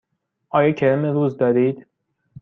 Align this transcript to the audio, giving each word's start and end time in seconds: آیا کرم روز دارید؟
آیا 0.49 0.71
کرم 0.71 1.05
روز 1.05 1.37
دارید؟ 1.37 1.87